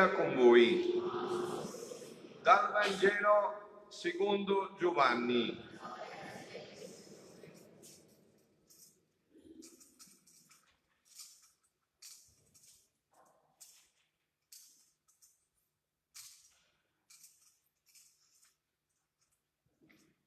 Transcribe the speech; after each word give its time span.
Sia 0.00 0.08
con 0.12 0.34
voi. 0.34 1.02
Dal 2.40 2.72
Vangelo 2.72 3.84
secondo 3.90 4.74
Giovanni. 4.78 5.68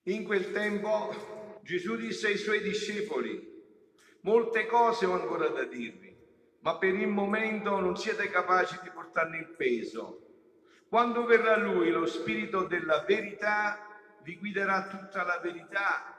In 0.03 0.23
quel 0.23 0.51
tempo 0.51 1.59
Gesù 1.63 1.95
disse 1.95 2.27
ai 2.27 2.37
suoi 2.37 2.61
discepoli, 2.61 3.41
molte 4.21 4.67
cose 4.67 5.07
ho 5.07 5.13
ancora 5.13 5.47
da 5.47 5.63
dirvi 5.63 6.02
ma 6.63 6.77
per 6.77 6.95
il 6.95 7.07
momento 7.07 7.77
non 7.79 7.97
siete 7.97 8.29
capaci 8.29 8.79
di 8.81 8.89
portarne 8.89 9.37
il 9.37 9.49
peso. 9.49 10.19
Quando 10.87 11.25
verrà 11.25 11.57
Lui, 11.57 11.91
lo 11.91 12.05
Spirito 12.05 12.63
della 12.63 13.03
verità, 13.05 13.85
vi 14.21 14.37
guiderà 14.37 14.87
tutta 14.87 15.23
la 15.23 15.39
verità, 15.39 16.15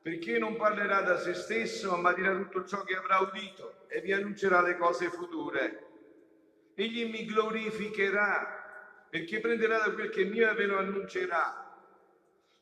perché 0.00 0.38
non 0.38 0.56
parlerà 0.56 1.02
da 1.02 1.18
se 1.18 1.34
stesso, 1.34 1.96
ma 1.96 2.14
dirà 2.14 2.34
tutto 2.34 2.64
ciò 2.64 2.82
che 2.84 2.96
avrà 2.96 3.18
udito 3.18 3.84
e 3.88 4.00
vi 4.00 4.12
annuncerà 4.12 4.62
le 4.62 4.78
cose 4.78 5.10
future. 5.10 5.86
Egli 6.74 7.10
mi 7.10 7.26
glorificherà, 7.26 9.06
perché 9.10 9.40
prenderà 9.40 9.78
da 9.78 9.92
quel 9.92 10.08
che 10.08 10.22
è 10.22 10.24
mio 10.24 10.48
e 10.48 10.54
ve 10.54 10.64
lo 10.64 10.78
annuncerà. 10.78 11.70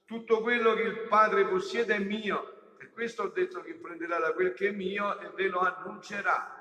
Tutto 0.05 0.41
quello 0.41 0.75
che 0.75 0.83
il 0.83 1.07
Padre 1.07 1.47
possiede 1.47 1.95
è 1.95 2.01
mio, 2.01 2.75
per 2.77 2.91
questo 2.91 3.23
ho 3.23 3.29
detto 3.29 3.61
che 3.61 3.75
prenderà 3.75 4.19
da 4.19 4.33
quel 4.33 4.53
che 4.53 4.71
è 4.71 4.73
mio 4.73 5.21
e 5.21 5.31
ve 5.37 5.47
lo 5.47 5.61
annuncerà. 5.61 6.60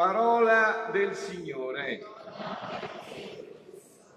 Parola 0.00 0.88
del 0.90 1.14
Signore. 1.14 1.98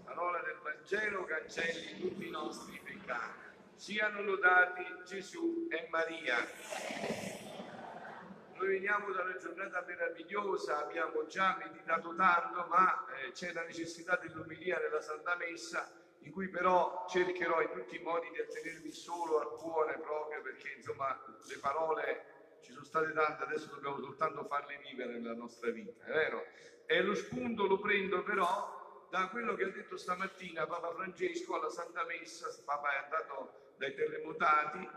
Parola 0.06 0.40
del 0.40 0.58
Vangelo 0.64 1.26
cancelli 1.26 2.00
tutti 2.00 2.26
i 2.26 2.30
nostri 2.30 2.80
peccati. 2.82 3.58
Siano 3.76 4.22
lodati 4.22 4.82
Gesù 5.06 5.68
e 5.70 5.90
Maria. 5.90 6.38
Noi 8.54 8.68
veniamo 8.68 9.12
da 9.12 9.24
una 9.24 9.36
giornata 9.36 9.84
meravigliosa, 9.86 10.86
abbiamo 10.86 11.26
già 11.26 11.58
meditato 11.62 12.16
tanto, 12.16 12.66
ma 12.70 13.06
eh, 13.18 13.34
c'è 13.34 13.52
la 13.52 13.64
necessità 13.64 14.16
dell'umilia 14.16 14.80
nella 14.80 15.02
Santa 15.02 15.36
Messa, 15.36 15.92
in 16.20 16.32
cui 16.32 16.48
però 16.48 17.06
cercherò 17.10 17.62
in 17.62 17.72
tutti 17.74 17.98
i 17.98 18.02
modi 18.02 18.30
di 18.32 18.40
attenermi 18.40 18.90
solo 18.90 19.42
al 19.42 19.50
cuore 19.58 20.00
proprio 20.00 20.42
perché 20.42 20.76
insomma 20.78 21.22
le 21.46 21.58
parole 21.58 22.33
ci 22.64 22.72
sono 22.72 22.86
state 22.86 23.12
tante, 23.12 23.44
adesso 23.44 23.68
dobbiamo 23.68 24.00
soltanto 24.00 24.46
farle 24.46 24.80
vivere 24.90 25.20
nella 25.20 25.36
nostra 25.36 25.70
vita, 25.70 26.06
è 26.06 26.12
vero? 26.12 26.46
E 26.86 27.02
lo 27.02 27.14
spunto 27.14 27.68
lo 27.68 27.80
prendo 27.80 28.24
però 28.24 29.08
da 29.10 29.28
quello 29.28 29.54
che 29.54 29.66
ha 29.66 29.70
detto 29.70 29.98
stamattina 29.98 30.66
Papa 30.66 30.92
Francesco 30.94 31.56
alla 31.56 31.70
Santa 31.70 32.04
Messa, 32.06 32.48
Papa 32.66 32.94
è 32.94 33.04
andato 33.04 33.74
dai 33.78 33.94
terremotati 33.94 34.90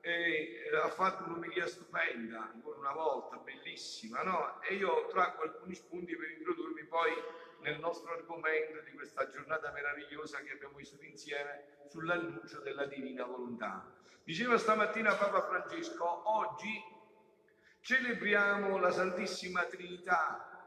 e 0.00 0.70
ha 0.74 0.88
fatto 0.90 1.24
un'umilia 1.24 1.66
stupenda, 1.66 2.50
ancora 2.52 2.78
una 2.78 2.92
volta, 2.92 3.36
bellissima, 3.38 4.22
no? 4.22 4.60
E 4.62 4.74
io 4.74 5.06
traggo 5.06 5.42
alcuni 5.42 5.74
spunti 5.74 6.14
per 6.14 6.30
introdurmi 6.30 6.84
poi 6.84 7.10
nel 7.60 7.78
nostro 7.78 8.12
argomento 8.12 8.80
di 8.80 8.92
questa 8.92 9.30
giornata 9.30 9.72
meravigliosa 9.72 10.40
che 10.40 10.52
abbiamo 10.52 10.76
vissuto 10.76 11.04
insieme 11.04 11.86
sull'annuncio 11.88 12.60
della 12.60 12.84
divina 12.84 13.24
volontà. 13.24 13.90
Diceva 14.22 14.58
stamattina 14.58 15.14
Papa 15.14 15.42
Francesco, 15.42 16.22
oggi 16.30 16.93
celebriamo 17.84 18.78
la 18.78 18.90
Santissima 18.90 19.64
Trinità 19.64 20.66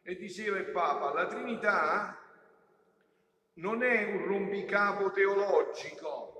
e 0.00 0.14
diceva 0.14 0.58
il 0.58 0.70
Papa, 0.70 1.12
la 1.12 1.26
Trinità 1.26 2.16
non 3.54 3.82
è 3.82 4.04
un 4.04 4.24
rompicapo 4.26 5.10
teologico, 5.10 6.34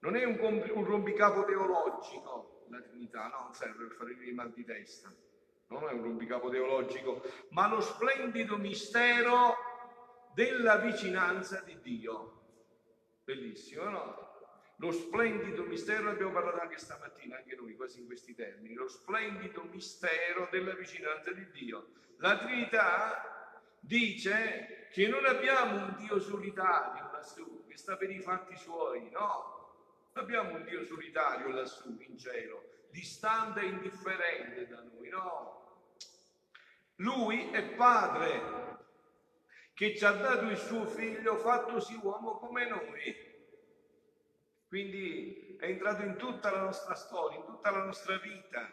non 0.00 0.14
è 0.14 0.24
un, 0.24 0.38
un 0.74 0.84
rompicapo 0.84 1.46
teologico 1.46 2.66
la 2.68 2.82
Trinità, 2.82 3.28
no, 3.28 3.44
non 3.44 3.54
serve 3.54 3.86
per 3.86 3.96
fare 3.96 4.10
il 4.10 4.34
mal 4.34 4.52
di 4.52 4.64
testa, 4.64 5.10
non 5.68 5.88
è 5.88 5.92
un 5.92 6.02
rompicapo 6.02 6.50
teologico, 6.50 7.22
ma 7.50 7.68
lo 7.68 7.80
splendido 7.80 8.58
mistero 8.58 9.54
della 10.34 10.76
vicinanza 10.76 11.62
di 11.62 11.80
Dio. 11.80 12.42
Bellissimo, 13.24 13.84
no? 13.84 14.25
Lo 14.78 14.92
splendido 14.92 15.64
mistero, 15.64 16.10
abbiamo 16.10 16.32
parlato 16.32 16.60
anche 16.60 16.76
stamattina, 16.76 17.36
anche 17.36 17.56
noi, 17.56 17.74
quasi 17.74 18.00
in 18.00 18.06
questi 18.06 18.34
termini, 18.34 18.74
lo 18.74 18.88
splendido 18.88 19.62
mistero 19.64 20.48
della 20.50 20.74
vicinanza 20.74 21.32
di 21.32 21.48
Dio. 21.50 21.88
La 22.18 22.36
Trinità 22.38 23.58
dice 23.80 24.88
che 24.92 25.08
non 25.08 25.24
abbiamo 25.24 25.76
un 25.76 25.94
Dio 25.96 26.20
solitario 26.20 27.10
lassù, 27.10 27.64
che 27.66 27.76
sta 27.78 27.96
per 27.96 28.10
i 28.10 28.20
fatti 28.20 28.54
suoi, 28.56 29.08
no. 29.10 29.54
Abbiamo 30.12 30.56
un 30.56 30.64
Dio 30.64 30.84
solitario 30.84 31.48
lassù 31.48 31.96
in 32.00 32.18
cielo, 32.18 32.86
distante 32.90 33.60
e 33.60 33.66
indifferente 33.66 34.66
da 34.66 34.82
noi, 34.82 35.08
no. 35.08 35.54
Lui 36.96 37.50
è 37.50 37.62
Padre 37.74 38.64
che 39.72 39.96
ci 39.96 40.04
ha 40.04 40.12
dato 40.12 40.46
il 40.46 40.56
suo 40.56 40.86
figlio 40.86 41.36
fattosi 41.36 41.98
uomo 42.02 42.38
come 42.38 42.66
noi 42.66 43.34
quindi 44.68 45.56
è 45.58 45.66
entrato 45.66 46.02
in 46.02 46.16
tutta 46.16 46.50
la 46.50 46.62
nostra 46.62 46.94
storia, 46.94 47.38
in 47.38 47.44
tutta 47.44 47.70
la 47.70 47.84
nostra 47.84 48.18
vita 48.18 48.70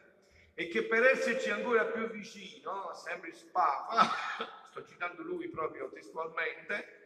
e 0.56 0.68
che 0.68 0.84
per 0.84 1.04
esserci 1.04 1.50
ancora 1.50 1.86
più 1.86 2.08
vicino, 2.10 2.94
sempre 2.94 3.32
Papa, 3.52 4.10
sto 4.70 4.86
citando 4.86 5.24
lui 5.24 5.50
proprio 5.50 5.90
testualmente, 5.90 7.02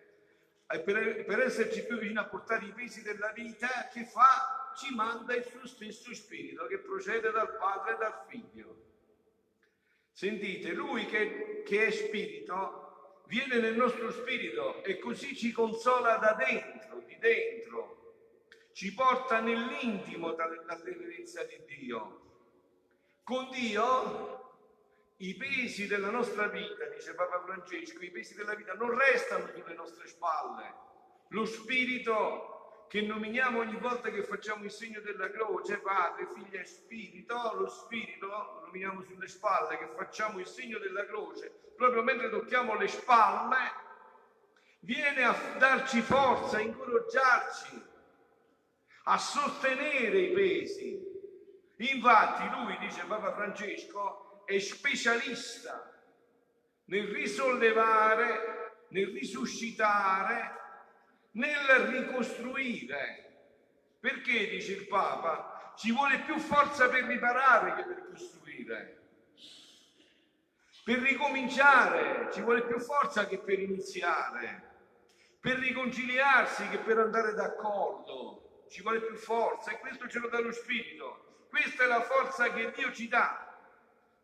per, 0.68 1.24
per 1.26 1.40
esserci 1.40 1.86
più 1.86 1.98
vicino 1.98 2.22
a 2.22 2.26
portare 2.26 2.66
i 2.66 2.74
pesi 2.74 3.02
della 3.02 3.32
vita, 3.32 3.88
che 3.92 4.04
fa? 4.04 4.74
Ci 4.76 4.94
manda 4.94 5.34
il 5.34 5.46
suo 5.46 5.66
stesso 5.66 6.14
spirito 6.14 6.68
che 6.68 6.80
procede 6.80 7.32
dal 7.32 7.56
Padre 7.58 7.94
e 7.94 7.98
dal 7.98 8.26
Figlio. 8.28 8.86
Sentite, 10.12 10.74
lui 10.74 11.06
che, 11.06 11.64
che 11.66 11.88
è 11.88 11.92
spirito 11.92 13.22
viene 13.28 13.60
nel 13.60 13.76
nostro 13.76 14.12
spirito 14.12 14.84
e 14.84 15.00
così 15.00 15.36
ci 15.36 15.52
consola 15.52 16.18
da 16.18 16.34
dentro, 16.34 17.00
di 17.06 17.18
dentro, 17.18 18.07
ci 18.78 18.94
porta 18.94 19.40
nell'intimo 19.40 20.34
della 20.34 20.76
tenerezza 20.76 21.44
di 21.46 21.64
Dio. 21.66 22.22
Con 23.24 23.50
Dio 23.50 25.16
i 25.18 25.34
pesi 25.34 25.88
della 25.88 26.12
nostra 26.12 26.46
vita, 26.48 26.86
dice 26.86 27.16
Papa 27.16 27.42
Francesco, 27.42 28.04
i 28.04 28.12
pesi 28.12 28.36
della 28.36 28.54
vita 28.54 28.74
non 28.74 28.96
restano 28.96 29.48
sulle 29.48 29.74
nostre 29.74 30.06
spalle. 30.06 30.76
Lo 31.30 31.46
Spirito 31.46 32.86
che 32.88 33.02
nominiamo 33.02 33.62
ogni 33.62 33.78
volta 33.78 34.12
che 34.12 34.22
facciamo 34.22 34.66
il 34.66 34.70
segno 34.70 35.02
della 35.02 35.32
croce, 35.32 35.80
Padre, 35.80 36.28
Figlio 36.36 36.60
e 36.60 36.66
Spirito, 36.66 37.54
lo 37.56 37.68
Spirito 37.70 38.28
lo 38.28 38.62
nominiamo 38.66 39.02
sulle 39.02 39.28
spalle, 39.28 39.80
che 39.80 39.90
facciamo 39.96 40.38
il 40.38 40.46
segno 40.46 40.78
della 40.78 41.04
croce, 41.08 41.72
proprio 41.76 42.04
mentre 42.04 42.30
tocchiamo 42.30 42.76
le 42.76 42.88
spalle, 42.88 43.58
viene 44.82 45.24
a 45.24 45.36
darci 45.58 46.00
forza, 46.02 46.58
a 46.58 46.62
incoraggiarci, 46.62 47.87
a 49.10 49.18
sostenere 49.18 50.20
i 50.20 50.32
pesi. 50.34 51.02
Infatti 51.78 52.50
lui, 52.50 52.78
dice 52.80 53.06
Papa 53.06 53.34
Francesco, 53.34 54.44
è 54.46 54.60
specialista 54.60 55.94
nel 56.86 57.08
risollevare, 57.08 58.84
nel 58.90 59.08
risuscitare, 59.08 60.60
nel 61.32 61.66
ricostruire. 61.90 63.24
Perché, 64.00 64.50
dice 64.50 64.74
il 64.74 64.88
Papa, 64.88 65.74
ci 65.78 65.94
vuole 65.94 66.20
più 66.20 66.38
forza 66.38 66.90
per 66.90 67.06
riparare 67.06 67.76
che 67.76 67.84
per 67.84 68.08
costruire. 68.10 69.02
Per 70.84 71.00
ricominciare 71.00 72.30
ci 72.34 72.42
vuole 72.42 72.64
più 72.64 72.80
forza 72.80 73.26
che 73.26 73.40
per 73.40 73.60
iniziare. 73.60 74.76
Per 75.40 75.58
riconciliarsi 75.60 76.68
che 76.68 76.80
per 76.80 76.98
andare 76.98 77.34
d'accordo 77.34 78.47
ci 78.70 78.82
vuole 78.82 79.02
più 79.02 79.16
forza 79.16 79.72
e 79.72 79.80
questo 79.80 80.08
ce 80.08 80.20
lo 80.20 80.30
dà 80.30 80.40
lo 80.40 80.52
Spirito. 80.52 81.46
Questa 81.50 81.84
è 81.84 81.88
la 81.88 82.02
forza 82.02 82.52
che 82.52 82.72
Dio 82.76 82.92
ci 82.92 83.08
dà. 83.08 83.56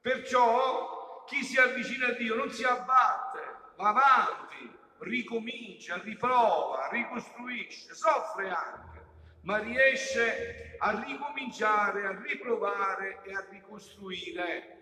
Perciò 0.02 1.24
chi 1.26 1.44
si 1.44 1.58
avvicina 1.58 2.08
a 2.08 2.12
Dio 2.12 2.36
non 2.36 2.52
si 2.52 2.64
abbatte, 2.64 3.40
va 3.78 3.90
avanti, 3.90 4.78
ricomincia, 5.00 5.98
riprova, 5.98 6.90
ricostruisce, 6.90 7.94
soffre 7.94 8.50
anche, 8.50 9.06
ma 9.42 9.58
riesce 9.60 10.76
a 10.80 11.04
ricominciare, 11.06 12.06
a 12.06 12.22
riprovare 12.22 13.22
e 13.24 13.34
a 13.34 13.46
ricostruire. 13.50 14.73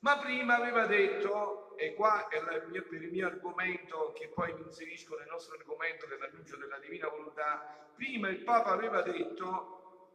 Ma 0.00 0.18
prima 0.18 0.56
aveva 0.56 0.86
detto, 0.86 1.76
e 1.76 1.94
qua 1.94 2.26
è 2.28 2.40
mia, 2.68 2.82
per 2.82 3.02
il 3.02 3.10
mio 3.10 3.26
argomento 3.26 4.12
che 4.14 4.28
poi 4.28 4.54
mi 4.54 4.62
inserisco 4.62 5.16
nel 5.18 5.28
nostro 5.28 5.56
argomento 5.56 6.06
dell'annuncio 6.06 6.56
della 6.56 6.78
divina 6.78 7.08
volontà, 7.08 7.92
prima 7.94 8.28
il 8.28 8.42
Papa 8.42 8.70
aveva 8.70 9.02
detto, 9.02 10.06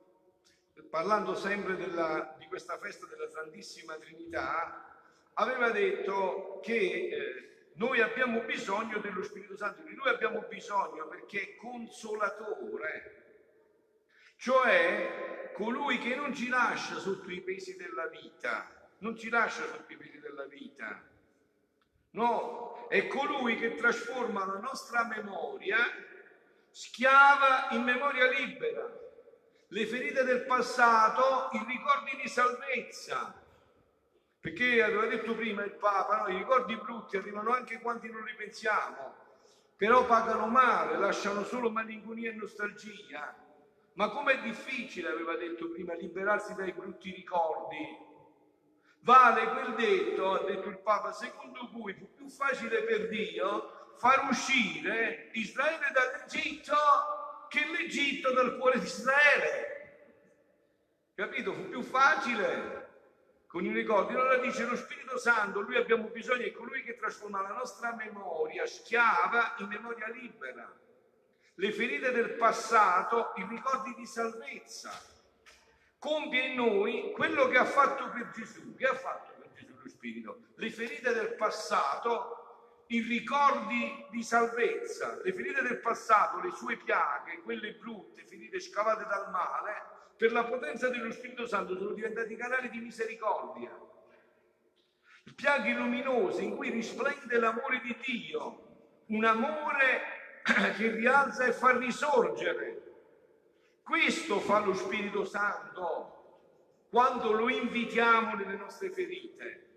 parlando 0.90 1.36
sempre 1.36 1.76
della, 1.76 2.36
di 2.40 2.48
questa 2.48 2.80
festa 2.80 3.06
della 3.06 3.30
Santissima 3.30 3.96
Trinità, 3.98 4.86
aveva 5.34 5.70
detto 5.70 6.60
che 6.64 6.74
eh, 6.74 7.70
noi 7.76 8.02
abbiamo 8.02 8.42
bisogno 8.42 8.98
dello 9.00 9.22
Spirito 9.22 9.56
Santo, 9.56 9.84
di 9.84 9.94
lui 9.94 10.10
abbiamo 10.10 10.42
bisogno 10.48 11.08
perché 11.08 11.42
è 11.42 11.56
consolatore, 11.58 13.24
cioè 14.38 15.52
colui 15.54 16.00
che 16.00 16.16
non 16.16 16.34
ci 16.34 16.48
lascia 16.48 16.96
sotto 16.96 17.30
i 17.30 17.42
pesi 17.42 17.76
della 17.76 18.08
vita, 18.08 18.75
non 19.00 19.18
ci 19.18 19.30
lascia 19.30 19.66
sotto 19.66 19.92
i 19.92 19.98
pesi 19.98 20.20
della 20.20 20.46
vita. 20.46 21.02
No, 22.12 22.88
è 22.88 23.08
colui 23.08 23.58
che 23.58 23.76
trasforma 23.76 24.46
la 24.46 24.60
nostra 24.60 25.06
memoria 25.06 25.78
schiava 26.70 27.70
in 27.72 27.84
memoria 27.84 28.30
libera. 28.30 29.04
Le 29.68 29.86
ferite 29.88 30.24
del 30.24 30.46
passato, 30.46 31.50
i 31.54 31.64
ricordi 31.66 32.18
di 32.22 32.28
salvezza. 32.28 33.34
Perché 34.40 34.84
aveva 34.84 35.08
detto 35.08 35.34
prima 35.34 35.64
il 35.64 35.72
Papa, 35.72 36.18
no, 36.18 36.28
i 36.28 36.38
ricordi 36.38 36.76
brutti 36.76 37.18
arrivano 37.18 37.52
anche 37.52 37.80
quando 37.80 38.06
non 38.12 38.24
li 38.24 38.36
pensiamo, 38.36 39.16
però 39.76 40.06
pagano 40.06 40.46
male, 40.46 40.98
lasciano 40.98 41.44
solo 41.44 41.72
malinconia 41.72 42.30
e 42.30 42.36
nostalgia. 42.36 43.36
Ma 43.94 44.10
com'è 44.10 44.42
difficile, 44.42 45.10
aveva 45.10 45.36
detto 45.36 45.70
prima, 45.72 45.96
liberarsi 45.96 46.54
dai 46.54 46.74
brutti 46.74 47.12
ricordi. 47.12 48.14
Vale 49.06 49.50
quel 49.50 49.76
detto, 49.76 50.34
ha 50.34 50.44
detto 50.46 50.68
il 50.68 50.80
Papa, 50.80 51.12
secondo 51.12 51.70
cui 51.70 51.94
fu 51.94 52.12
più 52.16 52.28
facile 52.28 52.82
per 52.86 53.08
Dio 53.08 53.94
far 53.98 54.28
uscire 54.28 55.30
Israele 55.34 55.92
dall'Egitto 55.94 56.76
che 57.48 57.68
l'Egitto 57.68 58.34
dal 58.34 58.58
cuore 58.58 58.80
di 58.80 58.86
Israele. 58.86 59.74
Capito? 61.14 61.54
Fu 61.54 61.70
più 61.70 61.84
facile 61.84 63.44
con 63.46 63.64
i 63.64 63.72
ricordi. 63.72 64.16
Allora 64.16 64.38
dice 64.38 64.66
lo 64.66 64.76
Spirito 64.76 65.20
Santo, 65.20 65.62
lui 65.62 65.78
abbiamo 65.78 66.08
bisogno, 66.08 66.44
è 66.44 66.52
colui 66.52 66.82
che 66.82 66.96
trasforma 66.96 67.44
la 67.44 67.54
nostra 67.54 67.94
memoria 67.94 68.66
schiava 68.66 69.54
in 69.60 69.68
memoria 69.68 70.10
libera 70.10 70.68
le 71.58 71.72
ferite 71.72 72.12
del 72.12 72.32
passato, 72.32 73.34
i 73.36 73.46
ricordi 73.48 73.94
di 73.94 74.06
salvezza. 74.08 74.92
Compie 76.06 76.50
in 76.50 76.54
noi 76.54 77.12
quello 77.14 77.48
che 77.48 77.58
ha 77.58 77.66
fatto 77.66 78.12
per 78.12 78.30
Gesù. 78.30 78.76
Che 78.76 78.86
ha 78.86 78.94
fatto 78.94 79.34
per 79.40 79.50
Gesù 79.54 79.74
lo 79.76 79.90
Spirito? 79.90 80.38
Le 80.58 80.70
ferite 80.70 81.12
del 81.12 81.34
passato, 81.34 82.84
i 82.90 83.02
ricordi 83.02 84.06
di 84.12 84.22
salvezza. 84.22 85.20
Le 85.24 85.34
ferite 85.34 85.64
del 85.64 85.80
passato, 85.80 86.40
le 86.42 86.52
sue 86.52 86.78
piaghe, 86.78 87.42
quelle 87.42 87.74
brutte, 87.74 88.24
ferite 88.24 88.60
scavate 88.60 89.06
dal 89.06 89.32
male, 89.32 89.82
per 90.16 90.32
la 90.32 90.46
potenza 90.46 90.90
dello 90.90 91.12
Spirito 91.12 91.48
Santo 91.48 91.76
sono 91.76 91.94
diventati 91.94 92.36
canali 92.36 92.70
di 92.70 92.82
misericordia. 92.82 93.76
Piaghe 95.34 95.74
luminose 95.74 96.44
in 96.44 96.56
cui 96.56 96.70
risplende 96.70 97.40
l'amore 97.40 97.82
di 97.82 97.98
Dio, 98.06 99.06
un 99.08 99.26
amore 99.26 100.02
che 100.78 100.92
rialza 100.92 101.46
e 101.46 101.52
fa 101.52 101.76
risorgere. 101.76 102.85
Questo 103.86 104.40
fa 104.40 104.58
lo 104.62 104.74
Spirito 104.74 105.26
Santo 105.26 106.88
quando 106.90 107.34
lo 107.34 107.50
invitiamo 107.50 108.34
nelle 108.34 108.56
nostre 108.56 108.90
ferite. 108.90 109.68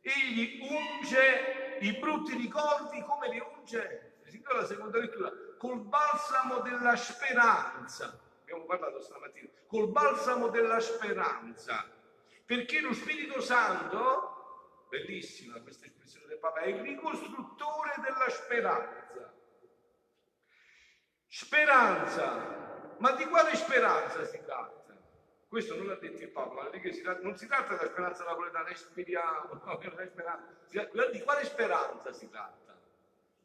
Egli 0.00 0.60
unge 0.60 1.78
i 1.80 1.98
brutti 1.98 2.36
ricordi 2.36 3.02
come 3.02 3.28
li 3.30 3.40
unge, 3.40 4.20
la 4.54 4.64
seconda 4.64 4.98
lettura, 4.98 5.32
col 5.58 5.80
balsamo 5.80 6.60
della 6.60 6.94
speranza. 6.94 8.16
Abbiamo 8.42 8.64
parlato 8.64 9.00
stamattina, 9.00 9.48
col 9.66 9.88
balsamo 9.88 10.50
della 10.50 10.78
speranza. 10.78 11.84
Perché 12.44 12.78
lo 12.78 12.92
Spirito 12.92 13.40
Santo, 13.40 14.86
bellissima 14.88 15.60
questa 15.62 15.86
espressione 15.86 16.28
del 16.28 16.38
Papa, 16.38 16.60
è 16.60 16.68
il 16.68 16.80
ricostruttore 16.80 17.94
della 17.96 18.30
speranza. 18.30 19.34
Speranza, 21.26 22.67
ma 22.98 23.12
di 23.12 23.24
quale 23.26 23.54
speranza 23.56 24.24
si 24.24 24.40
tratta? 24.44 24.96
Questo 25.48 25.76
non 25.76 25.86
l'ha 25.86 25.94
detto 25.94 26.22
il 26.22 26.28
Papa, 26.28 26.70
non 27.22 27.36
si 27.36 27.46
tratta 27.46 27.74
della 27.74 27.88
speranza 27.88 28.24
napoletana, 28.24 28.74
speriamo, 28.74 29.60
di 31.10 31.20
quale 31.22 31.44
speranza 31.44 32.12
si 32.12 32.28
tratta? 32.28 32.78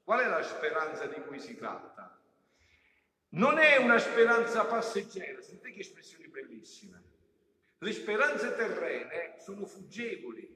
Qual 0.04 0.20
è 0.20 0.28
la 0.28 0.44
speranza 0.44 1.06
di 1.06 1.22
cui 1.22 1.40
si 1.40 1.56
tratta? 1.56 2.20
Non 3.30 3.58
è 3.58 3.78
una 3.78 4.00
speranza 4.00 4.66
passeggera, 4.66 5.42
sentite 5.42 5.72
che 5.72 5.80
espressioni 5.80 6.28
bellissime. 6.28 7.02
Le 7.78 7.92
speranze 7.94 8.54
terrene 8.54 9.36
sono 9.40 9.66
fuggevoli, 9.66 10.54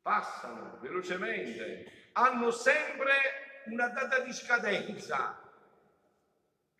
passano 0.00 0.78
velocemente, 0.80 2.10
hanno 2.12 2.50
sempre 2.50 3.12
una 3.66 3.88
data 3.88 4.20
di 4.20 4.32
scadenza, 4.32 5.43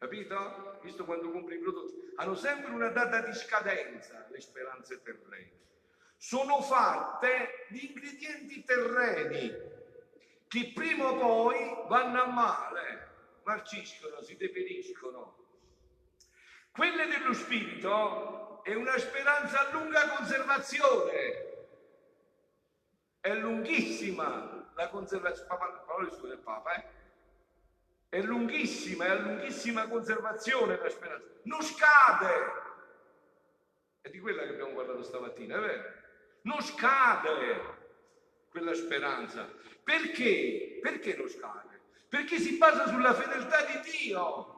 Capito? 0.04 0.80
Visto 0.82 1.06
quando 1.06 1.30
compri 1.30 1.54
i 1.54 1.60
prodotti. 1.60 2.12
Hanno 2.16 2.34
sempre 2.34 2.72
una 2.72 2.88
data 2.88 3.20
di 3.20 3.32
scadenza 3.32 4.26
le 4.28 4.38
speranze 4.38 5.00
terrene. 5.00 5.62
Sono 6.18 6.60
fatte 6.60 7.64
di 7.68 7.86
ingredienti 7.86 8.64
terreni 8.64 9.50
che 10.46 10.72
prima 10.74 11.08
o 11.08 11.16
poi 11.16 11.86
vanno 11.88 12.22
a 12.22 12.26
male, 12.26 13.08
marciscono, 13.44 14.20
si 14.20 14.36
deperiscono. 14.36 15.38
Quelle 16.70 17.06
dello 17.06 17.32
spirito 17.32 18.62
è 18.62 18.74
una 18.74 18.98
speranza 18.98 19.68
a 19.68 19.72
lunga 19.72 20.06
conservazione. 20.10 21.52
È 23.20 23.34
lunghissima 23.34 24.70
la 24.74 24.88
conservazione. 24.90 25.48
Parole 25.48 26.10
sue 26.10 26.28
del 26.28 26.38
Papa, 26.40 26.74
eh? 26.74 27.03
È 28.14 28.22
lunghissima, 28.22 29.06
è 29.06 29.10
a 29.10 29.14
lunghissima 29.14 29.88
conservazione 29.88 30.78
la 30.78 30.88
speranza, 30.88 31.26
non 31.42 31.60
scade. 31.62 32.62
È 34.00 34.08
di 34.08 34.20
quella 34.20 34.42
che 34.44 34.50
abbiamo 34.50 34.74
parlato 34.74 35.02
stamattina, 35.02 35.56
è 35.56 35.60
vero? 35.60 35.82
Non 36.42 36.60
scade 36.62 37.82
quella 38.50 38.72
speranza. 38.72 39.50
Perché? 39.82 40.78
Perché 40.80 41.16
non 41.16 41.28
scade? 41.28 41.80
Perché 42.08 42.38
si 42.38 42.56
basa 42.56 42.86
sulla 42.86 43.14
fedeltà 43.14 43.64
di 43.64 43.80
Dio. 43.90 44.52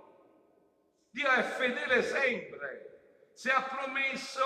Dio 1.08 1.30
è 1.30 1.42
fedele 1.42 2.02
sempre. 2.02 3.30
Se 3.32 3.50
ha 3.50 3.62
promesso, 3.62 4.44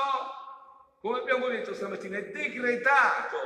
come 1.01 1.19
abbiamo 1.19 1.49
detto 1.49 1.75
stamattina, 1.75 2.19
è 2.19 2.31
decretato. 2.31 3.39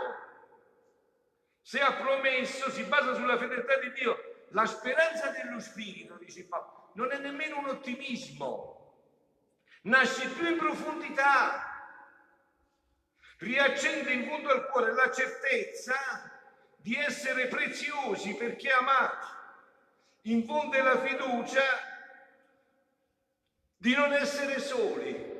Se 1.62 1.80
ha 1.80 1.94
promesso, 1.94 2.68
si 2.68 2.82
basa 2.82 3.14
sulla 3.14 3.38
fedeltà 3.38 3.78
di 3.78 3.92
Dio 3.92 4.23
la 4.54 4.66
speranza 4.66 5.30
dello 5.30 5.58
spirito, 5.58 6.16
dice 6.16 6.44
Paolo, 6.44 6.90
non 6.94 7.10
è 7.10 7.18
nemmeno 7.18 7.58
un 7.58 7.66
ottimismo, 7.66 9.00
nasce 9.82 10.28
più 10.28 10.48
in 10.48 10.56
profondità, 10.56 11.72
riaccende 13.38 14.12
in 14.12 14.28
fondo 14.28 14.50
al 14.50 14.68
cuore 14.68 14.92
la 14.92 15.10
certezza 15.10 15.94
di 16.76 16.94
essere 16.94 17.48
preziosi 17.48 18.34
perché 18.36 18.70
amati, 18.70 19.26
infonde 20.22 20.82
la 20.82 21.00
fiducia 21.00 21.62
di 23.76 23.94
non 23.94 24.12
essere 24.12 24.60
soli. 24.60 25.32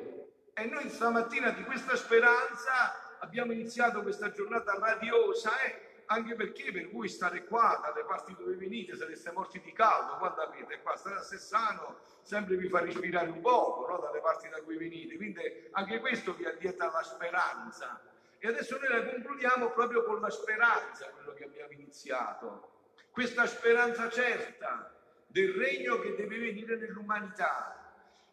E 0.56 0.64
noi 0.66 0.88
stamattina 0.88 1.50
di 1.50 1.62
questa 1.62 1.94
speranza 1.96 3.18
abbiamo 3.20 3.52
iniziato 3.52 4.02
questa 4.02 4.32
giornata 4.32 4.74
radiosa. 4.74 5.60
Eh? 5.60 5.93
Anche 6.06 6.34
perché 6.34 6.70
per 6.72 6.90
voi 6.90 7.08
stare 7.08 7.44
qua, 7.44 7.80
dalle 7.82 8.04
parti 8.04 8.34
dove 8.36 8.54
venite, 8.56 8.96
sareste 8.96 9.32
morti 9.32 9.60
di 9.60 9.72
caldo, 9.72 10.16
quando 10.16 10.42
avete 10.42 10.80
qua, 10.82 10.96
stare 10.96 11.16
a 11.16 11.22
Sessano 11.22 12.12
sempre 12.24 12.56
vi 12.56 12.68
fa 12.68 12.80
respirare 12.80 13.28
un 13.28 13.40
poco, 13.40 13.86
no? 13.86 13.98
dalle 13.98 14.20
parti 14.20 14.48
da 14.48 14.60
cui 14.62 14.76
venite, 14.76 15.16
quindi 15.16 15.40
anche 15.72 16.00
questo 16.00 16.34
vi 16.34 16.46
allieta 16.46 16.90
la 16.90 17.02
speranza. 17.02 18.00
E 18.38 18.48
adesso 18.48 18.78
noi 18.78 18.88
la 18.88 19.10
concludiamo 19.10 19.70
proprio 19.70 20.04
con 20.04 20.20
la 20.20 20.30
speranza, 20.30 21.06
quello 21.10 21.32
che 21.34 21.44
abbiamo 21.44 21.72
iniziato, 21.72 22.70
questa 23.10 23.46
speranza 23.46 24.08
certa 24.10 24.92
del 25.26 25.52
regno 25.52 25.98
che 26.00 26.14
deve 26.14 26.38
venire 26.38 26.76
nell'umanità. 26.76 27.78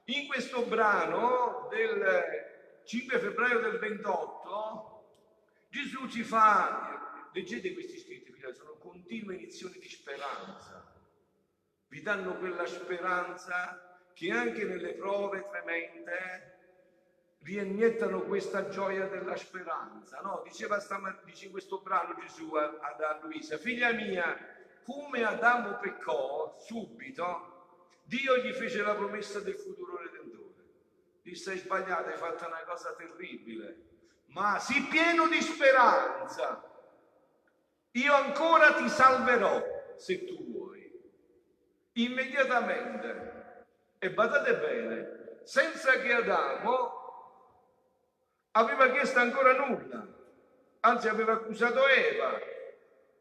In 0.06 0.28
questo 0.28 0.63
brano 0.63 1.68
del 1.70 2.50
5 2.84 3.20
febbraio 3.20 3.60
del 3.60 3.78
28 3.78 4.92
Gesù 5.70 6.08
ci 6.10 6.24
fa 6.24 7.00
leggete 7.34 7.74
questi 7.74 8.00
scritti, 8.00 8.34
sono 8.54 8.78
continue 8.78 9.36
inizioni 9.36 9.78
di 9.80 9.88
speranza. 9.88 10.94
Vi 11.88 12.02
danno 12.02 12.38
quella 12.38 12.66
speranza 12.66 14.00
che 14.14 14.32
anche 14.32 14.64
nelle 14.66 14.94
prove 14.94 15.48
tremende 15.50 16.60
riiniettano 17.44 18.22
questa 18.24 18.70
gioia 18.70 19.08
della 19.08 19.36
speranza. 19.36 20.20
No? 20.22 20.42
Diceva 20.44 20.80
stamattina, 20.80 21.24
dice 21.26 21.46
in 21.46 21.52
questo 21.52 21.82
brano 21.82 22.16
Gesù 22.20 22.54
ad 22.54 23.02
a 23.02 23.20
Luisa, 23.22 23.58
figlia 23.58 23.92
mia, 23.92 24.38
come 24.84 25.24
Adamo 25.24 25.78
peccò 25.78 26.56
subito, 26.60 28.00
Dio 28.04 28.38
gli 28.38 28.52
fece 28.54 28.82
la 28.82 28.96
promessa 28.96 29.40
del 29.40 29.56
futuro 29.56 29.98
redentore. 29.98 30.40
Gli 31.22 31.36
sei 31.36 31.58
sbagliata, 31.58 32.12
hai 32.12 32.18
fatto 32.18 32.48
una 32.48 32.64
cosa 32.64 32.94
terribile 32.96 33.90
ma 34.32 34.60
sii 34.60 34.82
pieno 34.84 35.28
di 35.28 35.42
speranza. 35.42 36.71
Io 37.91 38.13
ancora 38.13 38.74
ti 38.74 38.88
salverò 38.88 39.62
se 39.98 40.25
tu 40.25 40.51
vuoi. 40.51 40.91
Immediatamente. 41.93 43.39
E 44.00 44.12
badate 44.12 44.55
bene, 44.57 45.39
senza 45.43 45.91
che 46.00 46.12
Adamo 46.12 47.00
aveva 48.51 48.89
chiesto 48.89 49.19
ancora 49.19 49.53
nulla, 49.53 50.07
anzi 50.79 51.07
aveva 51.07 51.33
accusato 51.33 51.88
Eva. 51.88 52.39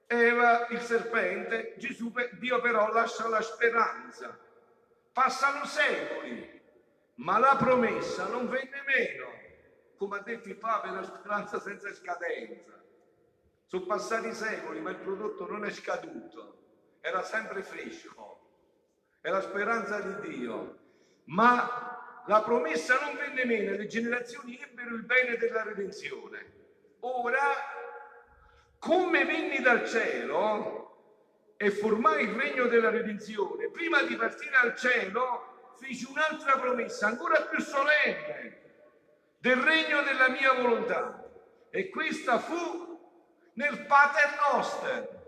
Eva, 0.06 0.66
il 0.70 0.80
serpente, 0.80 1.74
Gesù, 1.76 2.12
Dio 2.38 2.60
però 2.60 2.90
lascia 2.90 3.28
la 3.28 3.40
speranza. 3.42 4.36
Passano 5.12 5.66
secoli, 5.66 6.60
ma 7.16 7.38
la 7.38 7.56
promessa 7.56 8.26
non 8.26 8.48
venne 8.48 8.82
meno. 8.86 9.28
Come 9.96 10.16
ha 10.16 10.22
detto 10.22 10.48
il 10.48 10.56
Papa, 10.56 10.88
è 10.88 10.92
la 10.92 11.02
speranza 11.02 11.60
senza 11.60 11.92
scadenza. 11.92 12.82
Sono 13.70 13.86
passati 13.86 14.34
secoli, 14.34 14.80
ma 14.80 14.90
il 14.90 14.96
prodotto 14.96 15.46
non 15.46 15.64
è 15.64 15.70
scaduto, 15.70 16.56
era 17.00 17.22
sempre 17.22 17.62
fresco. 17.62 18.40
È 19.20 19.30
la 19.30 19.40
speranza 19.40 20.00
di 20.00 20.28
Dio. 20.28 20.78
Ma 21.26 22.24
la 22.26 22.42
promessa 22.42 22.98
non 22.98 23.14
venne 23.14 23.44
meno, 23.44 23.76
le 23.76 23.86
generazioni 23.86 24.58
ebbero 24.60 24.96
il 24.96 25.04
bene 25.04 25.36
della 25.36 25.62
redenzione. 25.62 26.52
Ora, 27.02 27.40
come 28.80 29.24
venni 29.24 29.60
dal 29.60 29.86
cielo 29.86 31.52
e 31.56 31.70
formai 31.70 32.24
il 32.24 32.34
regno 32.34 32.66
della 32.66 32.90
redenzione, 32.90 33.70
prima 33.70 34.02
di 34.02 34.16
partire 34.16 34.56
al 34.56 34.74
cielo 34.74 35.76
feci 35.78 36.06
un'altra 36.10 36.58
promessa, 36.58 37.06
ancora 37.06 37.42
più 37.42 37.60
solenne, 37.60 38.62
del 39.38 39.58
regno 39.58 40.02
della 40.02 40.28
mia 40.28 40.54
volontà. 40.54 41.24
E 41.70 41.88
questa 41.88 42.40
fu 42.40 42.89
nel 43.60 43.84
Pater 43.84 44.38
Noster. 44.50 45.18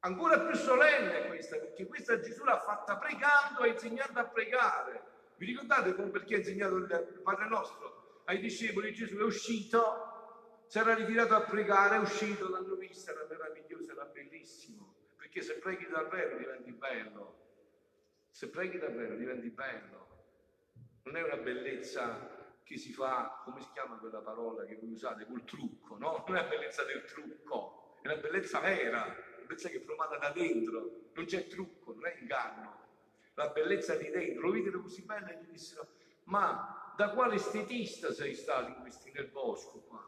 Ancora 0.00 0.40
più 0.40 0.56
solenne 0.56 1.28
questa, 1.28 1.56
perché 1.56 1.86
questa 1.86 2.18
Gesù 2.18 2.42
l'ha 2.42 2.58
fatta 2.58 2.96
pregando, 2.96 3.60
ha 3.60 3.66
insegnato 3.66 4.18
a 4.18 4.24
pregare. 4.24 5.02
Vi 5.36 5.46
ricordate 5.46 5.94
come 5.94 6.08
perché 6.08 6.34
ha 6.34 6.38
insegnato 6.38 6.76
il 6.76 7.20
Padre 7.22 7.48
Nostro? 7.48 8.22
Ai 8.24 8.40
discepoli 8.40 8.92
Gesù 8.92 9.18
è 9.18 9.22
uscito, 9.22 10.64
si 10.66 10.78
era 10.78 10.94
ritirato 10.94 11.34
a 11.34 11.42
pregare, 11.42 11.96
è 11.96 11.98
uscito, 11.98 12.48
l'hanno 12.48 12.74
vista, 12.74 13.12
era 13.12 13.24
meraviglioso, 13.28 13.92
era 13.92 14.04
bellissimo. 14.04 14.94
Perché 15.16 15.42
se 15.42 15.58
preghi 15.58 15.86
davvero 15.88 16.36
diventi 16.38 16.72
bello. 16.72 17.38
Se 18.30 18.48
preghi 18.48 18.78
davvero 18.78 19.14
diventi 19.14 19.48
bello. 19.50 20.08
Non 21.04 21.16
è 21.16 21.22
una 21.22 21.36
bellezza 21.36 22.38
che 22.70 22.78
si 22.78 22.92
fa, 22.92 23.42
come 23.42 23.60
si 23.62 23.68
chiama 23.72 23.96
quella 23.96 24.20
parola 24.20 24.64
che 24.64 24.76
voi 24.76 24.92
usate, 24.92 25.26
col 25.26 25.42
trucco, 25.42 25.98
no? 25.98 26.24
Non 26.28 26.36
è 26.36 26.42
la 26.42 26.48
bellezza 26.48 26.84
del 26.84 27.02
trucco, 27.02 27.98
è 28.00 28.06
la 28.06 28.14
bellezza 28.14 28.60
vera, 28.60 29.06
la 29.06 29.44
bellezza 29.44 29.68
che 29.68 29.78
è 29.78 29.80
formata 29.80 30.18
da 30.18 30.30
dentro, 30.30 31.08
non 31.12 31.24
c'è 31.24 31.48
trucco, 31.48 31.94
non 31.94 32.06
è 32.06 32.16
inganno. 32.20 32.78
La 33.34 33.48
bellezza 33.48 33.96
di 33.96 34.08
dentro, 34.10 34.46
lo 34.46 34.52
videro 34.52 34.82
così 34.82 35.02
bello 35.02 35.26
e 35.30 35.38
gli 35.40 35.50
dissero, 35.50 35.88
ma 36.26 36.94
da 36.96 37.10
quale 37.10 37.34
estetista 37.34 38.12
sei 38.12 38.34
stato 38.34 38.68
in 38.68 38.76
questi 38.82 39.10
nel 39.10 39.26
bosco 39.26 39.80
qua? 39.88 40.06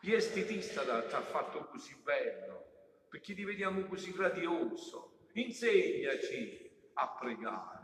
Chi 0.00 0.14
estetista 0.14 0.82
ti 0.82 1.14
ha 1.14 1.20
fatto 1.20 1.66
così 1.66 1.94
bello? 2.02 3.06
Perché 3.08 3.34
ti 3.34 3.44
vediamo 3.44 3.84
così 3.84 4.12
radioso? 4.16 5.28
Insegnaci 5.34 6.90
a 6.94 7.08
pregare. 7.20 7.81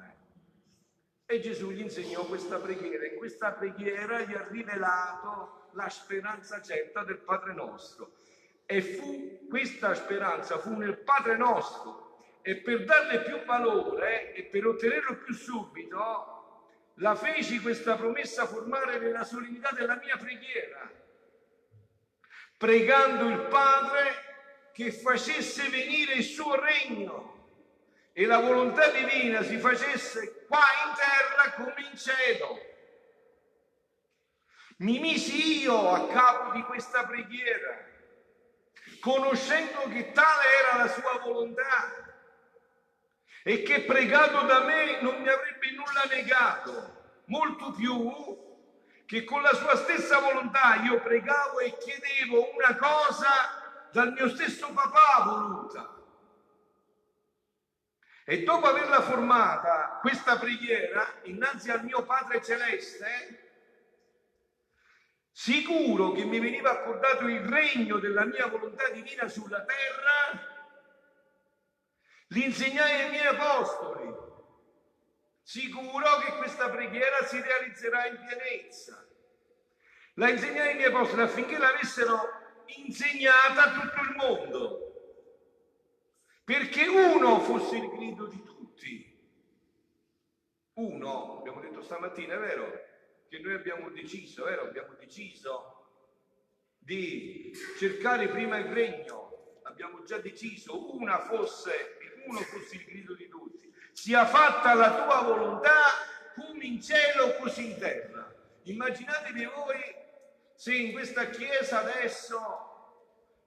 E 1.30 1.40
Gesù 1.40 1.70
gli 1.72 1.82
insegnò 1.82 2.24
questa 2.24 2.58
preghiera 2.58 3.04
e 3.04 3.16
questa 3.16 3.52
preghiera 3.52 4.20
gli 4.20 4.32
ha 4.32 4.46
rivelato 4.48 5.68
la 5.72 5.90
speranza 5.90 6.62
certa 6.62 7.04
del 7.04 7.18
Padre 7.18 7.52
nostro. 7.52 8.14
E 8.64 8.80
fu 8.80 9.46
questa 9.46 9.94
speranza 9.94 10.56
fu 10.56 10.74
nel 10.74 10.96
Padre 10.96 11.36
nostro 11.36 12.22
e 12.40 12.56
per 12.62 12.82
darle 12.86 13.20
più 13.24 13.44
valore 13.44 14.32
e 14.32 14.44
per 14.44 14.68
ottenerlo 14.68 15.16
più 15.16 15.34
subito 15.34 16.38
la 16.94 17.14
feci 17.14 17.60
questa 17.60 17.94
promessa 17.94 18.46
formare 18.46 18.98
nella 18.98 19.24
solennità 19.24 19.68
della 19.72 19.96
mia 19.96 20.16
preghiera, 20.16 20.90
pregando 22.56 23.28
il 23.28 23.40
Padre 23.48 24.70
che 24.72 24.92
facesse 24.92 25.68
venire 25.68 26.14
il 26.14 26.24
suo 26.24 26.54
regno 26.54 27.37
e 28.18 28.26
la 28.26 28.40
volontà 28.40 28.90
divina 28.90 29.44
si 29.44 29.58
facesse 29.58 30.44
qua 30.48 30.58
in 30.58 30.92
terra 30.96 31.54
come 31.54 31.86
in 31.88 31.96
cielo. 31.96 32.58
Mi 34.78 34.98
misi 34.98 35.60
io 35.60 35.92
a 35.92 36.08
capo 36.08 36.50
di 36.50 36.60
questa 36.62 37.06
preghiera, 37.06 37.78
conoscendo 38.98 39.86
che 39.86 40.10
tale 40.10 40.44
era 40.58 40.82
la 40.82 40.88
sua 40.88 41.20
volontà 41.22 41.94
e 43.44 43.62
che 43.62 43.84
pregato 43.84 44.44
da 44.46 44.64
me 44.64 45.00
non 45.00 45.20
mi 45.20 45.28
avrebbe 45.28 45.70
nulla 45.76 46.02
negato, 46.10 47.12
molto 47.26 47.70
più 47.70 48.36
che 49.06 49.22
con 49.22 49.42
la 49.42 49.54
sua 49.54 49.76
stessa 49.76 50.18
volontà 50.18 50.74
io 50.82 51.00
pregavo 51.00 51.60
e 51.60 51.76
chiedevo 51.78 52.52
una 52.52 52.76
cosa 52.76 53.30
dal 53.92 54.10
mio 54.10 54.28
stesso 54.28 54.72
papà 54.72 55.22
voluta 55.22 55.97
e 58.30 58.42
dopo 58.42 58.66
averla 58.66 59.00
formata, 59.00 59.96
questa 60.02 60.36
preghiera, 60.36 61.02
innanzi 61.22 61.70
al 61.70 61.82
mio 61.82 62.04
Padre 62.04 62.42
Celeste, 62.42 63.38
sicuro 65.30 66.12
che 66.12 66.24
mi 66.24 66.38
veniva 66.38 66.72
accordato 66.72 67.26
il 67.26 67.40
regno 67.40 67.98
della 67.98 68.26
mia 68.26 68.46
volontà 68.48 68.90
divina 68.90 69.26
sulla 69.28 69.64
terra, 69.64 70.46
l'insegnai 72.26 73.00
ai 73.00 73.08
miei 73.08 73.26
apostoli, 73.28 74.14
sicuro 75.40 76.18
che 76.18 76.36
questa 76.36 76.68
preghiera 76.68 77.24
si 77.24 77.40
realizzerà 77.40 78.08
in 78.08 78.18
pienezza. 78.26 79.08
La 80.16 80.28
insegnai 80.28 80.68
ai 80.68 80.74
miei 80.74 80.92
apostoli 80.92 81.22
affinché 81.22 81.56
l'avessero 81.56 82.28
insegnata 82.76 83.62
a 83.62 83.80
tutto 83.80 84.00
il 84.02 84.14
mondo 84.16 84.87
perché 86.48 86.86
uno 86.86 87.40
fosse 87.40 87.76
il 87.76 87.90
grido 87.90 88.24
di 88.24 88.42
tutti. 88.42 89.16
Uno, 90.76 91.40
abbiamo 91.40 91.60
detto 91.60 91.82
stamattina, 91.82 92.36
è 92.36 92.38
vero, 92.38 92.86
che 93.28 93.38
noi 93.38 93.52
abbiamo 93.52 93.90
deciso, 93.90 94.44
vero, 94.44 94.62
abbiamo 94.62 94.94
deciso 94.98 95.84
di 96.78 97.52
cercare 97.78 98.28
prima 98.28 98.56
il 98.56 98.72
regno, 98.72 99.58
abbiamo 99.64 100.02
già 100.04 100.16
deciso, 100.16 100.96
una 100.96 101.18
fosse, 101.26 101.98
uno 102.24 102.38
fosse 102.38 102.76
il 102.76 102.84
grido 102.86 103.12
di 103.12 103.28
tutti, 103.28 103.70
sia 103.92 104.24
fatta 104.24 104.72
la 104.72 105.04
tua 105.04 105.20
volontà 105.24 105.82
come 106.34 106.64
in 106.64 106.80
cielo 106.80 107.34
così 107.34 107.72
in 107.72 107.78
terra. 107.78 108.34
Immaginatevi 108.62 109.44
voi 109.44 109.94
se 110.54 110.74
in 110.74 110.92
questa 110.92 111.28
chiesa 111.28 111.80
adesso 111.80 112.67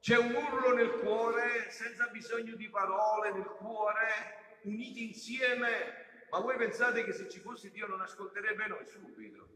c'è 0.01 0.17
un 0.17 0.33
urlo 0.33 0.73
nel 0.73 0.97
cuore, 0.97 1.69
senza 1.69 2.07
bisogno 2.07 2.55
di 2.55 2.67
parole, 2.69 3.31
nel 3.33 3.45
cuore, 3.45 4.57
uniti 4.63 5.05
insieme. 5.05 6.25
Ma 6.31 6.39
voi 6.39 6.57
pensate 6.57 7.03
che 7.03 7.13
se 7.13 7.29
ci 7.29 7.39
fosse 7.39 7.69
Dio 7.69 7.85
non 7.85 8.01
ascolterebbe 8.01 8.65
noi 8.65 8.83
subito? 8.87 9.47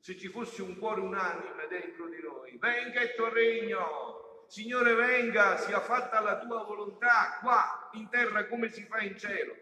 Se 0.00 0.18
ci 0.18 0.28
fosse 0.28 0.62
un 0.62 0.76
cuore 0.78 1.00
unanime 1.00 1.68
dentro 1.68 2.08
di 2.08 2.20
noi, 2.20 2.58
venga 2.58 3.02
il 3.02 3.14
tuo 3.14 3.28
regno, 3.28 4.44
Signore 4.48 4.94
venga, 4.94 5.56
sia 5.58 5.78
fatta 5.78 6.20
la 6.20 6.38
tua 6.38 6.64
volontà 6.64 7.38
qua 7.40 7.88
in 7.92 8.08
terra 8.08 8.48
come 8.48 8.70
si 8.70 8.82
fa 8.84 8.98
in 8.98 9.16
cielo. 9.16 9.54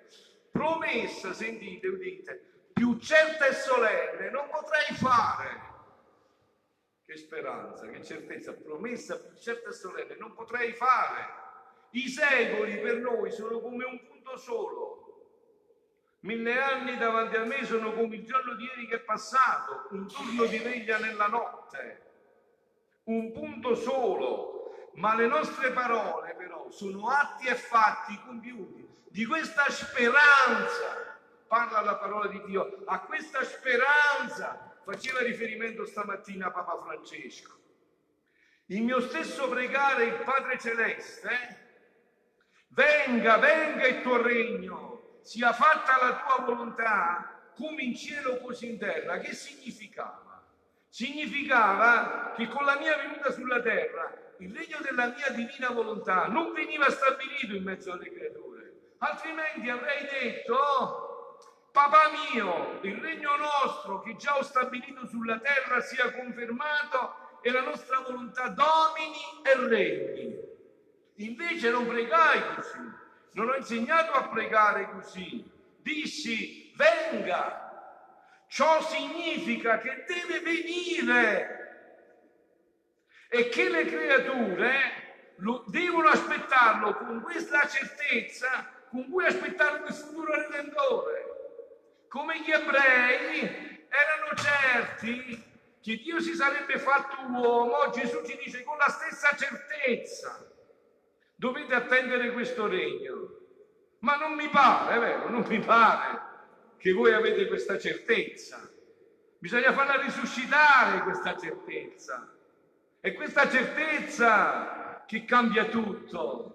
Promessa, 0.51 1.35
sentite, 1.35 1.89
udite, 1.89 2.69
più 2.73 2.97
certa 3.01 3.49
e 3.49 3.53
solenne 3.53 4.31
non 4.31 4.49
potrei 4.49 4.97
fare 4.97 5.76
che 7.07 7.17
speranza, 7.17 7.87
che 7.87 8.03
certezza, 8.03 8.53
promessa 8.53 9.17
più 9.21 9.37
certa 9.37 9.71
e 9.71 9.73
solenne, 9.73 10.17
non 10.17 10.35
potrei 10.35 10.73
fare. 10.73 11.45
I 11.91 12.09
secoli 12.09 12.81
per 12.81 12.97
noi 12.97 13.31
sono 13.31 13.61
come 13.61 13.85
un 13.85 14.05
punto 14.09 14.37
solo. 14.37 15.05
Mille 16.21 16.61
anni 16.61 16.97
davanti 16.97 17.37
a 17.37 17.45
me 17.45 17.65
sono 17.65 17.93
come 17.93 18.17
il 18.17 18.25
giorno 18.25 18.57
di 18.57 18.65
ieri 18.65 18.89
che 18.89 18.97
è 18.97 19.01
passato, 19.01 19.87
un 19.91 20.09
turno 20.09 20.47
di 20.47 20.59
veglia 20.59 20.99
nella 20.99 21.29
notte. 21.29 22.01
Un 23.05 23.31
punto 23.31 23.77
solo, 23.77 24.91
ma 24.95 25.15
le 25.15 25.29
nostre 25.29 25.71
parole 25.71 26.35
però 26.35 26.69
sono 26.71 27.09
atti 27.09 27.47
e 27.47 27.55
fatti 27.55 28.21
compiuti 28.25 28.85
di 29.05 29.25
questa 29.25 29.71
speranza. 29.71 31.21
Parla 31.47 31.81
la 31.83 31.95
parola 31.95 32.27
di 32.27 32.43
Dio, 32.43 32.83
a 32.87 32.99
questa 33.03 33.45
speranza 33.45 34.76
faceva 34.87 35.19
riferimento 35.19 35.85
stamattina 35.85 36.47
a 36.47 36.53
Papa 36.53 36.81
Francesco. 36.81 37.59
Il 38.67 38.83
mio 38.83 39.01
stesso 39.01 39.49
pregare 39.49 40.05
il 40.05 40.23
Padre 40.25 40.59
Celeste, 40.59 41.31
venga, 42.69 43.37
venga 43.39 43.85
il 43.89 44.03
tuo 44.03 44.23
regno, 44.23 45.19
sia 45.23 45.53
fatta 45.53 45.99
la 46.01 46.23
tua 46.23 46.45
volontà 46.45 47.51
come 47.57 47.83
in 47.83 47.97
cielo 47.97 48.39
così 48.39 48.71
in 48.71 48.79
terra. 48.79 49.19
Che 49.19 49.35
significava? 49.35 50.25
significava 50.89 52.33
che 52.35 52.49
con 52.49 52.65
la 52.65 52.79
mia 52.79 52.97
venuta 52.97 53.31
sulla 53.31 53.61
terra 53.61 54.11
il 54.39 54.55
regno 54.55 54.79
della 54.81 55.09
mia 55.09 55.29
divina 55.31 55.69
volontà 55.71 56.27
non 56.27 56.53
veniva 56.53 56.89
stabilito 56.91 57.55
in 57.55 57.65
mezzo 57.65 57.93
alle 57.93 58.11
creature, 58.11 58.95
altrimenti 58.99 59.69
avrei 59.69 60.07
detto, 60.09 60.55
oh, 60.55 61.16
papà 61.77 62.11
mio, 62.33 62.79
il 62.85 62.97
regno 63.03 63.37
nostro 63.37 64.01
che 64.01 64.17
già 64.17 64.39
ho 64.39 64.43
stabilito 64.43 65.07
sulla 65.07 65.39
terra 65.41 65.83
sia 65.83 66.11
confermato 66.11 67.41
e 67.43 67.51
la 67.51 67.61
nostra 67.61 68.01
volontà 68.01 68.49
domini 68.49 69.43
e 69.45 69.69
regni. 69.69 70.39
Invece 71.17 71.69
non 71.69 71.87
pregai 71.87 72.55
così, 72.55 72.79
non 73.33 73.51
ho 73.51 73.57
insegnato 73.57 74.13
a 74.13 74.27
pregare 74.29 74.91
così, 74.91 75.45
dissi 75.83 76.73
venga. 76.77 77.63
Ciò 78.49 78.81
significa 78.81 79.77
che 79.77 80.07
deve 80.09 80.41
venire 80.41 81.55
e 83.29 83.51
che 83.51 83.69
le 83.69 83.85
creature 83.85 85.35
lo, 85.41 85.63
devono 85.67 86.09
aspettarlo 86.09 86.95
con 86.95 87.21
questa 87.21 87.69
certezza 87.69 88.67
con 88.89 89.11
cui 89.11 89.27
aspettare 89.27 89.83
il 89.87 89.93
futuro 89.93 90.33
redentore. 90.35 91.36
Come 92.09 92.41
gli 92.41 92.51
ebrei 92.51 93.87
erano 93.89 94.35
certi 94.35 95.45
che 95.81 95.97
Dio 95.97 96.21
si 96.21 96.35
sarebbe 96.35 96.79
fatto 96.79 97.17
uomo, 97.31 97.91
Gesù 97.93 98.25
ci 98.25 98.39
dice 98.43 98.63
con 98.65 98.77
la 98.77 98.89
stessa 98.89 99.37
certezza 99.37 100.55
dovete 101.37 101.75
attendere 101.75 102.33
questo 102.33 102.67
regno. 102.67 103.35
Ma 104.01 104.17
non 104.17 104.35
mi 104.35 104.49
pare, 104.49 104.97
è 104.97 104.99
vero, 104.99 105.29
non 105.29 105.45
mi 105.47 105.61
pare 105.61 106.21
che 106.79 106.93
voi 106.93 107.13
avete 107.13 107.47
questa 107.47 107.79
certezza. 107.79 108.69
Bisogna 109.39 109.73
farla 109.73 110.01
risuscitare 110.01 111.03
questa 111.03 111.37
certezza. 111.37 112.33
È 113.01 113.13
questa 113.15 113.49
certezza 113.49 115.05
che 115.07 115.25
cambia 115.25 115.67
tutto. 115.67 116.53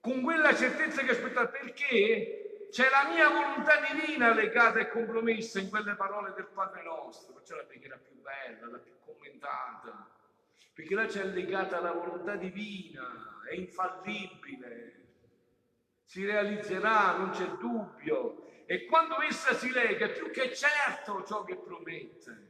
Con 0.00 0.22
quella 0.22 0.54
certezza 0.54 1.02
che 1.02 1.12
aspetta, 1.12 1.46
perché 1.46 2.39
c'è 2.70 2.88
la 2.88 3.08
mia 3.10 3.28
volontà 3.28 3.80
divina 3.80 4.32
legata 4.32 4.78
e 4.78 4.88
compromessa 4.88 5.58
in 5.58 5.68
quelle 5.68 5.94
parole 5.94 6.32
del 6.34 6.46
Padre 6.46 6.82
nostro. 6.82 7.34
Perciò 7.34 7.56
la 7.56 7.64
preghiera 7.64 7.96
più 7.96 8.20
bella, 8.20 8.70
la 8.70 8.78
più 8.78 8.92
commentata. 9.04 10.08
Perché 10.72 10.94
là 10.94 11.06
c'è 11.06 11.24
legata 11.24 11.80
la 11.80 11.92
volontà 11.92 12.36
divina, 12.36 13.42
è 13.46 13.54
infallibile, 13.54 15.00
si 16.04 16.24
realizzerà, 16.24 17.16
non 17.16 17.30
c'è 17.30 17.46
dubbio. 17.58 18.64
E 18.66 18.86
quando 18.86 19.20
essa 19.20 19.52
si 19.54 19.70
lega, 19.72 20.06
è 20.06 20.12
più 20.12 20.30
che 20.30 20.54
certo 20.54 21.24
ciò 21.24 21.44
che 21.44 21.56
promette. 21.56 22.48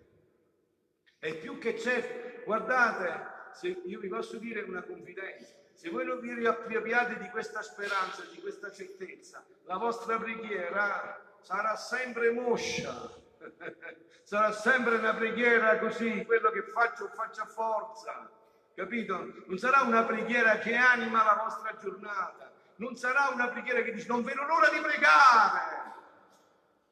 È 1.18 1.34
più 1.38 1.58
che 1.58 1.78
certo. 1.78 2.44
Guardate, 2.44 3.52
se 3.52 3.68
io 3.68 3.98
vi 4.00 4.08
posso 4.08 4.36
dire 4.36 4.60
una 4.62 4.82
confidenza, 4.82 5.54
se 5.80 5.88
voi 5.88 6.04
non 6.04 6.20
vi 6.20 6.34
riappropriate 6.34 7.16
di 7.16 7.30
questa 7.30 7.62
speranza, 7.62 8.22
di 8.30 8.38
questa 8.38 8.70
certezza, 8.70 9.42
la 9.64 9.78
vostra 9.78 10.18
preghiera 10.18 11.18
sarà 11.40 11.74
sempre 11.74 12.30
moscia, 12.30 13.08
sarà 14.22 14.52
sempre 14.52 14.96
una 14.96 15.14
preghiera 15.14 15.78
così, 15.78 16.22
quello 16.26 16.50
che 16.50 16.64
faccio 16.64 17.08
faccio 17.08 17.40
a 17.40 17.46
forza, 17.46 18.30
capito? 18.74 19.32
Non 19.46 19.56
sarà 19.56 19.80
una 19.80 20.04
preghiera 20.04 20.58
che 20.58 20.74
anima 20.74 21.24
la 21.24 21.40
vostra 21.44 21.74
giornata, 21.80 22.52
non 22.76 22.94
sarà 22.96 23.30
una 23.32 23.48
preghiera 23.48 23.80
che 23.80 23.92
dice 23.92 24.08
non 24.08 24.22
vedo 24.22 24.42
l'ora 24.42 24.68
di 24.68 24.80
pregare. 24.80 25.78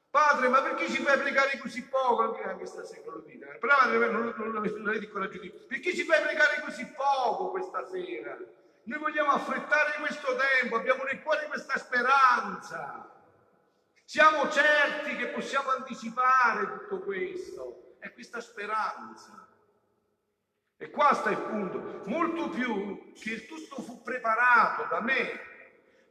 Padre, 0.08 0.48
ma 0.48 0.62
perché 0.62 0.88
ci 0.88 1.02
fai 1.02 1.18
pregare 1.18 1.58
così 1.58 1.86
poco? 1.86 2.22
Anche, 2.42 2.64
stasera 2.64 3.10
lo 3.10 3.18
dite. 3.18 3.58
Però 3.60 3.76
non, 3.84 4.10
non, 4.10 4.34
non, 4.38 4.62
non 4.62 4.88
avete 4.88 5.10
coraggio 5.10 5.38
di 5.38 5.50
Perché 5.50 5.94
ci 5.94 6.04
fai 6.04 6.22
pregare 6.22 6.62
così 6.62 6.86
poco 6.96 7.50
questa 7.50 7.84
sera? 7.84 8.38
Noi 8.88 8.98
vogliamo 9.00 9.32
affrettare 9.32 9.98
questo 9.98 10.34
tempo, 10.34 10.76
abbiamo 10.76 11.02
nel 11.02 11.20
cuore 11.20 11.46
questa 11.46 11.76
speranza. 11.76 13.14
Siamo 14.02 14.48
certi 14.48 15.14
che 15.16 15.26
possiamo 15.26 15.68
anticipare 15.68 16.66
tutto 16.72 17.00
questo. 17.00 17.96
È 17.98 18.10
questa 18.14 18.40
speranza. 18.40 19.46
E 20.78 20.90
qua 20.90 21.12
sta 21.12 21.28
il 21.28 21.38
punto. 21.38 22.02
Molto 22.06 22.48
più 22.48 23.12
che 23.12 23.44
tutto 23.44 23.82
fu 23.82 24.02
preparato 24.02 24.86
da 24.88 25.02
me 25.02 25.46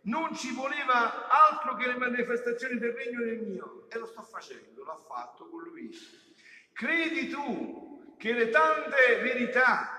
non 0.02 0.36
ci 0.36 0.54
voleva 0.54 1.28
altro 1.30 1.76
che 1.78 1.88
le 1.88 1.98
manifestazioni 1.98 2.78
del 2.78 2.94
regno 2.94 3.22
del 3.22 3.40
mio 3.40 3.88
e 3.90 3.98
lo 3.98 4.06
sto 4.06 4.22
facendo, 4.22 4.84
l'ha 4.84 5.00
fatto 5.08 5.50
con 5.50 5.64
lui. 5.64 5.92
Credi 6.74 7.28
tu 7.28 8.14
che 8.20 8.34
le 8.34 8.50
tante 8.50 9.18
verità 9.24 9.97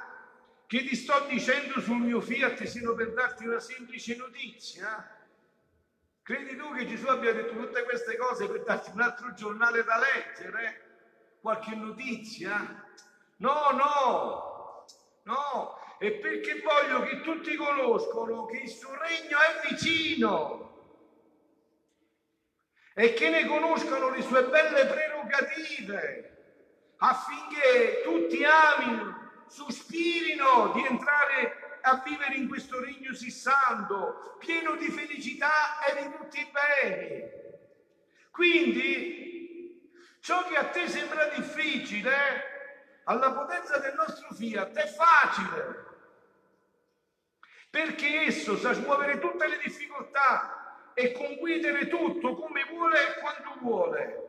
che 0.69 0.85
ti 0.85 0.95
sto 0.95 1.25
dicendo 1.31 1.81
sul 1.81 1.97
mio 1.97 2.21
fiat 2.21 2.63
siano 2.65 2.93
per 2.93 3.15
darti 3.15 3.47
una 3.47 3.59
semplice 3.59 4.15
notizia? 4.17 5.19
Credi 6.23 6.57
tu 6.57 6.75
che 6.75 6.85
Gesù 6.85 7.07
abbia 7.07 7.33
detto 7.33 7.57
tutte 7.57 7.85
queste 7.85 8.19
cose 8.19 8.47
per 8.47 8.65
darti 8.65 8.91
un 8.91 9.01
altro 9.01 9.33
giornale 9.33 9.83
da 9.83 9.97
leggere? 9.97 10.83
Qualche 11.41 11.75
notizia? 11.75 12.85
No, 13.37 13.71
no, 13.71 14.85
no, 15.23 15.79
e 15.99 16.13
perché 16.19 16.61
voglio 16.61 17.01
che 17.05 17.23
tutti 17.23 17.57
conoscono 17.57 18.45
che 18.45 18.59
il 18.59 18.69
suo 18.69 18.93
regno 18.93 19.39
è 19.39 19.67
vicino 19.71 20.77
e 22.93 23.15
che 23.15 23.31
ne 23.31 23.47
conoscano 23.47 24.11
le 24.11 24.21
sue 24.21 24.45
belle 24.45 24.85
prerogative 24.85 26.37
affinché 26.97 28.03
tutti 28.05 28.45
amino, 28.45 29.18
sospirino 29.49 30.73
di 30.75 30.87
entrare 30.87 31.81
a 31.83 32.03
vivere 32.05 32.35
in 32.37 32.49
questo 32.49 32.81
regno 32.81 33.15
sì 33.15 33.31
santo, 33.31 34.37
pieno 34.39 34.77
di 34.77 34.91
felicità 34.91 35.85
e 35.87 36.03
di 36.03 36.17
tutti 36.17 36.41
i 36.41 36.51
beni. 36.51 37.23
Quindi 38.31 39.91
ciò 40.21 40.45
che 40.47 40.57
a 40.57 40.69
te 40.69 40.89
sembra 40.89 41.27
difficile, 41.27 42.57
alla 43.05 43.33
potenza 43.33 43.79
del 43.79 43.95
nostro 43.95 44.35
fiat 44.35 44.77
è 44.77 44.87
facile 44.87 45.89
perché 47.71 48.23
esso 48.23 48.57
sa 48.57 48.73
smuovere 48.73 49.19
tutte 49.19 49.47
le 49.47 49.59
difficoltà 49.63 50.91
e 50.95 51.13
conguidere 51.13 51.87
tutto 51.87 52.35
come 52.35 52.65
vuole 52.65 52.99
e 52.99 53.21
quando 53.21 53.61
vuole. 53.61 54.28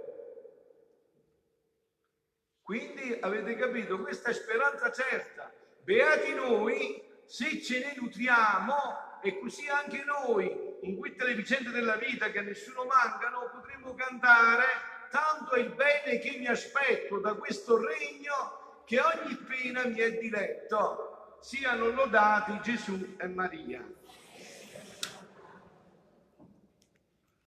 Quindi 2.69 3.17
avete 3.21 3.55
capito, 3.55 3.99
questa 3.99 4.29
è 4.29 4.33
speranza 4.33 4.91
certa. 4.91 5.51
Beati 5.81 6.35
noi 6.35 7.01
se 7.25 7.59
ce 7.63 7.79
ne 7.79 7.95
nutriamo 7.99 9.21
e 9.23 9.39
così 9.39 9.67
anche 9.67 10.03
noi, 10.03 10.77
in 10.81 11.01
tutte 11.01 11.25
le 11.25 11.33
vicende 11.33 11.71
della 11.71 11.95
vita 11.95 12.29
che 12.29 12.37
a 12.37 12.43
nessuno 12.43 12.85
mancano, 12.85 13.49
potremo 13.51 13.95
cantare 13.95 14.65
tanto 15.09 15.55
è 15.55 15.61
il 15.61 15.71
bene 15.71 16.19
che 16.19 16.37
mi 16.37 16.45
aspetto 16.45 17.17
da 17.17 17.33
questo 17.33 17.83
regno 17.83 18.83
che 18.85 18.99
ogni 18.99 19.35
pena 19.47 19.85
mi 19.85 19.97
è 19.97 20.19
diletto 20.19 21.37
siano 21.41 21.89
lodati 21.89 22.59
Gesù 22.61 23.15
e 23.17 23.27
Maria. 23.29 23.83